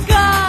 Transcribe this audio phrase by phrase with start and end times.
[0.00, 0.43] God.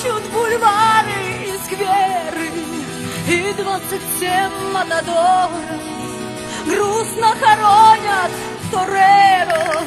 [0.00, 2.50] плачут бульвары и скверы,
[3.28, 5.50] И двадцать семь матадоров
[6.66, 8.30] грустно хоронят
[8.70, 9.79] Тореро.